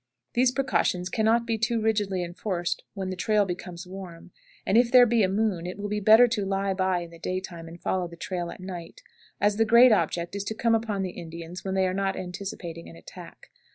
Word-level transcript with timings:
These 0.33 0.51
precautions 0.51 1.09
can 1.09 1.25
not 1.25 1.45
be 1.45 1.59
too 1.59 1.79
rigidly 1.79 2.23
enforced 2.23 2.83
when 2.95 3.11
the 3.11 3.15
trail 3.15 3.45
becomes 3.45 3.85
"warm;" 3.85 4.31
and 4.65 4.75
if 4.75 4.91
there 4.91 5.05
be 5.05 5.21
a 5.21 5.29
moon, 5.29 5.67
it 5.67 5.77
will 5.77 5.89
be 5.89 5.99
better 5.99 6.27
to 6.29 6.43
lie 6.43 6.73
by 6.73 7.01
in 7.01 7.11
the 7.11 7.19
daytime 7.19 7.67
and 7.67 7.79
follow 7.79 8.07
the 8.07 8.15
trail 8.15 8.49
at 8.49 8.59
night, 8.59 9.03
as 9.39 9.57
the 9.57 9.63
great 9.63 9.91
object 9.91 10.35
is 10.35 10.43
to 10.45 10.55
come 10.55 10.73
upon 10.73 11.03
the 11.03 11.11
Indians 11.11 11.63
when 11.63 11.75
they 11.75 11.85
are 11.85 11.93
not 11.93 12.15
anticipating 12.17 12.89
an 12.89 12.95
attack. 12.95 13.51